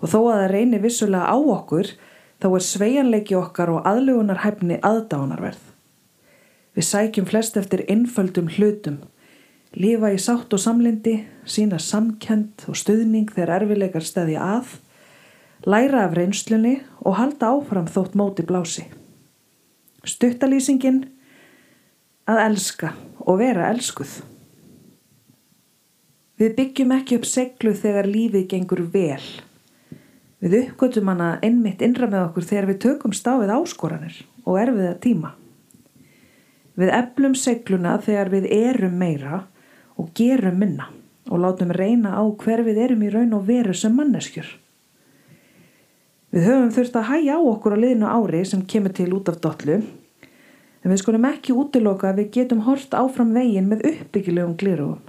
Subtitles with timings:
[0.00, 1.92] og þó að það reynir vissulega á okkur
[2.40, 5.60] þá er sveianleiki okkar og aðlugunarhæfni aðdánarverð.
[6.72, 9.02] Við sækjum flest eftir innföldum hlutum,
[9.76, 14.78] lifa í sátt og samlindi, sína samkend og stuðning þegar erfileikar stæði að
[15.66, 18.86] læra af reynslunni og halda áfram þótt móti blási.
[20.04, 21.04] Stuttalýsingin
[22.30, 22.94] að elska
[23.26, 24.20] og vera elskuð.
[26.40, 29.24] Við byggjum ekki upp seglu þegar lífið gengur vel.
[30.40, 35.34] Við uppgötum hana einmitt innra með okkur þegar við tökum stáfið áskoranir og erfiða tíma.
[36.80, 39.42] Við eflum segluna þegar við erum meira
[40.00, 40.88] og gerum minna
[41.28, 44.48] og látum reyna á hver við erum í raun og veru sem manneskjur.
[46.30, 49.40] Við höfum þurft að hæja á okkur á liðinu ári sem kemur til út af
[49.42, 49.80] dollu
[50.80, 55.00] en við skulum ekki útiloka að við getum hort áfram veginn með uppbyggilegum glirugum.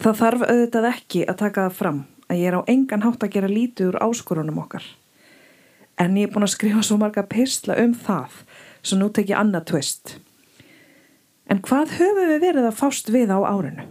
[0.00, 3.32] Það þarf auðvitað ekki að taka það fram að ég er á engan hátt að
[3.34, 4.84] gera lítið úr áskorunum okkar.
[5.96, 8.36] En ég er búin að skrifa svo marga pirsla um það
[8.82, 10.18] svo nú tek ég annað tvist.
[11.48, 13.88] En hvað höfum við verið að fást við á árinu?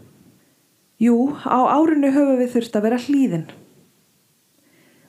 [1.02, 3.50] Jú, á árinu höfum við þurft að vera hlýðinn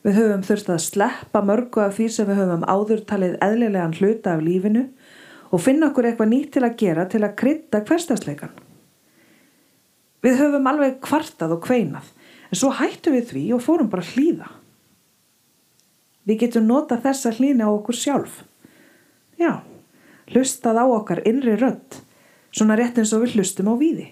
[0.01, 4.33] Við höfum þurft að sleppa mörgu af því sem við höfum áður talið eðlilegan hluta
[4.33, 4.87] af lífinu
[5.51, 8.55] og finna okkur eitthvað nýtt til að gera til að krytta hverstasleikan.
[10.25, 12.09] Við höfum alveg kvartað og kveinað
[12.51, 14.49] en svo hættum við því og fórum bara hlýða.
[16.25, 18.41] Við getum nota þessa hlýna á okkur sjálf.
[19.41, 19.61] Já,
[20.33, 22.01] hlustað á okkar innri rödd,
[22.53, 24.09] svona rétt eins og við hlustum á víði.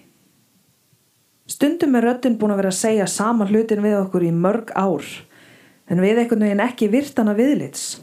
[1.49, 5.05] Stundum er röddin búin að vera að segja sama hlutin við okkur í mörg ár
[5.89, 7.99] en við einhvern veginn ekki virtana viðlits.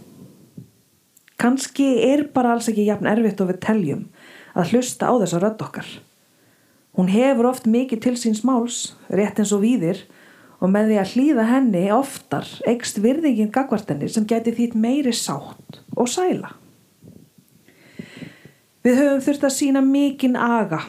[1.36, 4.04] Kanski er bara alls ekki jafn erfitt og við teljum
[4.56, 5.88] að hlusta á þessa rödd okkar.
[6.96, 10.00] Hún hefur oft mikið til síns máls, rétt eins og víðir,
[10.64, 15.82] og með því að hlýða henni oftar ekst virðingin gagvartenni sem geti þýtt meiri sátt
[15.92, 16.54] og sæla.
[18.86, 20.84] Við höfum þurft að sína mikinn aga.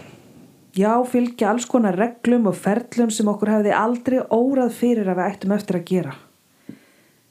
[0.77, 5.31] Já, fylgja alls konar reglum og ferlum sem okkur hefði aldrei órað fyrir að við
[5.33, 6.15] ættum eftir að gera.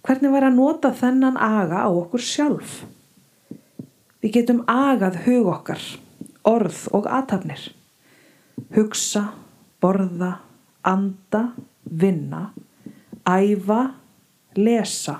[0.06, 2.84] Hvernig væri að nota þennan aga á okkur sjálf?
[4.22, 5.82] Við getum agað hug okkar,
[6.46, 7.64] orð og aðtapnir.
[8.76, 9.24] Hugsa,
[9.82, 10.30] borða,
[10.86, 11.42] anda,
[11.91, 12.53] vinna,
[13.26, 13.80] æfa,
[14.54, 15.18] lesa,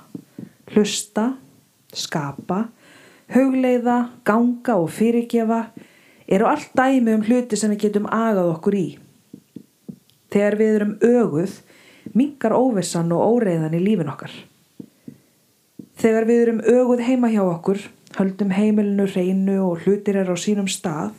[0.70, 1.32] hlusta,
[1.90, 2.68] skapa,
[3.34, 5.64] hugleiða, ganga og fyrirgefa
[6.30, 8.88] eru allt dæmi um hluti sem við getum agað okkur í.
[10.30, 11.62] Þegar við erum öguð,
[12.14, 14.44] mingar óvissan og óreiðan í lífin okkar.
[15.96, 17.81] Þegar við erum öguð heima hjá okkur,
[18.19, 21.14] höldum heimilinu reynu og hlutir er á sínum stað,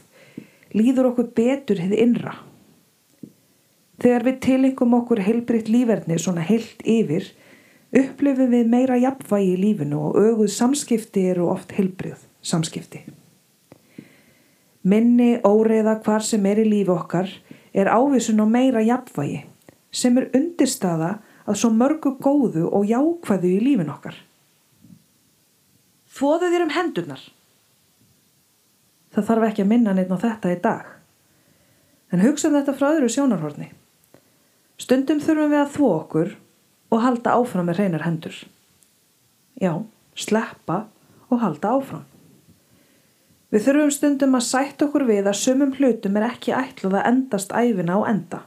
[0.77, 2.35] líður okkur betur hefði innra.
[3.97, 7.25] Þegar við tilingum okkur heilbritt líferni svona heilt yfir,
[7.97, 13.01] upplifum við meira jafnvægi í lífinu og öguð samskipti eru oft heilbrið samskipti.
[14.87, 17.31] Minni óreiða hvar sem er í lífi okkar
[17.73, 19.41] er ávísun á meira jafnvægi
[19.91, 24.26] sem er undirstaða að svo mörgu góðu og jákvæðu í lífin okkar.
[26.17, 27.23] Þóðu þér um hendurnar.
[29.13, 30.89] Það þarf ekki að minna neitt á þetta í dag.
[32.13, 33.69] En hugsa um þetta frá öðru sjónarhorni.
[34.81, 36.35] Stundum þurfum við að þvó okkur
[36.93, 38.37] og halda áfram með reynar hendur.
[39.61, 39.73] Já,
[40.17, 40.85] sleppa
[41.29, 42.05] og halda áfram.
[43.53, 47.53] Við þurfum stundum að sætt okkur við að sumum hlutum er ekki ætluð að endast
[47.55, 48.41] æfina á enda.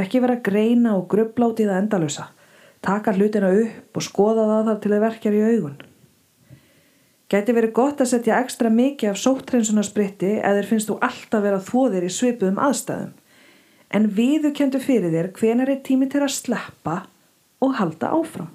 [0.00, 2.30] Ekki vera greina og grubláti það endalösa.
[2.80, 5.78] Taka hlutina upp og skoða það þar til þið verkjar í augun.
[7.30, 12.06] Gæti verið gott að setja ekstra mikið af sóttrensunarspritti eða finnst þú alltaf vera þvóðir
[12.08, 13.12] í svipuðum aðstæðum.
[13.94, 16.96] En viðu kentu fyrir þér hvenar er tími til að sleppa
[17.62, 18.50] og halda áfram.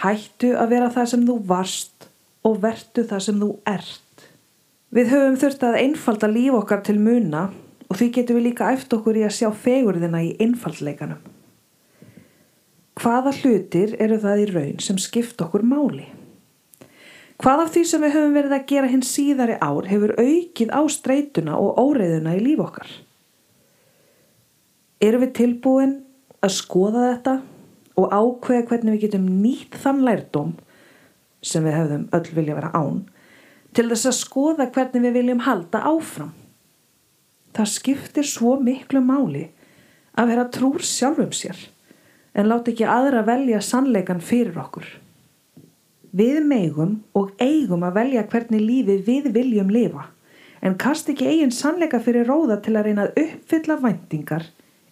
[0.00, 2.08] Hættu að vera það sem þú varst
[2.48, 4.24] og vertu það sem þú ert.
[4.92, 7.44] Við höfum þurft að einfalda líf okkar til muna
[7.88, 11.20] og því getum við líka eftir okkur í að sjá fegurðina í einfaldleikanum.
[12.96, 16.08] Hvaða hlutir eru það í raun sem skipt okkur máli?
[17.42, 20.82] Hvað af því sem við höfum verið að gera hinn síðari ár hefur aukið á
[20.94, 22.92] streytuna og óreiðuna í líf okkar?
[25.02, 25.96] Erum við tilbúin
[26.38, 27.34] að skoða þetta
[27.98, 30.54] og ákveða hvernig við getum nýtt þann lærdóm
[31.42, 33.02] sem við hefðum öll vilja vera án
[33.74, 36.32] til þess að skoða hvernig við viljum halda áfram?
[37.52, 39.48] Það skiptir svo miklu máli
[40.14, 41.58] að vera trúr sjálfum sér
[42.38, 44.86] en láta ekki aðra velja sannleikan fyrir okkur.
[46.12, 50.02] Við megum og eigum að velja hvernig lífi við viljum lifa
[50.60, 54.44] en kast ekki eigin sannleika fyrir róða til að reyna að uppfylla væntingar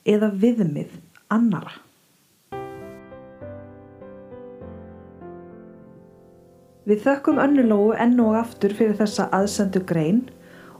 [0.09, 0.95] eða viðmið
[1.29, 1.77] annara.
[6.89, 10.25] Við þökkum önnulógu enn og aftur fyrir þessa aðsendu grein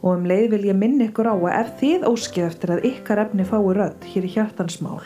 [0.01, 3.21] og um leið vil ég minna ykkur á að ef þið óskið eftir að ykkar
[3.27, 5.05] efni fái rödd hér í hjartansmál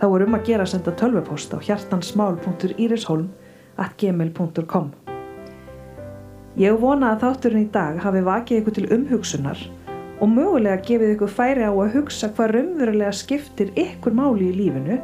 [0.00, 1.60] þá er um að gera að senda tölvupost á
[3.76, 4.92] hjartansmál.irisholm.gmail.com
[6.56, 9.60] Ég vona að þátturinn í dag hafi vakið ykkur til umhugsunar
[10.24, 14.96] og mögulega gefið ykkur færi á að hugsa hvað raunverulega skiptir ykkur máli í lífinu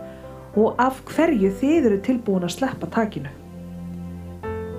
[0.57, 3.29] og af hverju þið eru tilbúin að sleppa takinu.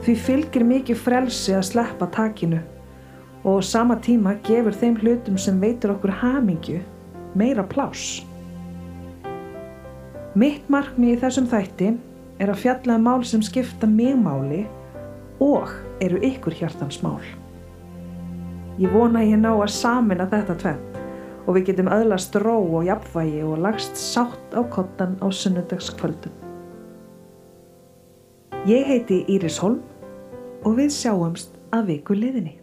[0.04, 2.64] Því fylgir mikið frelsi að sleppa takinu
[3.44, 6.82] og á sama tíma gefur þeim hlutum sem veitur okkur hamingju
[7.38, 8.24] meira pláss.
[10.34, 11.94] Mitt markmið í þessum þætti
[12.42, 14.64] er að fjalla um mál sem skipta mig máli
[15.44, 15.70] og
[16.02, 17.22] eru ykkur hjartans mál.
[18.82, 21.02] Ég vona ég ná að samina þetta tvent
[21.44, 26.34] og við getum öðlast ró og jafnvægi og lagst sátt á kottan á sunnudagskvöldum.
[28.64, 29.82] Ég heiti Íris Holm
[30.64, 32.63] og við sjáumst að viku liðinni.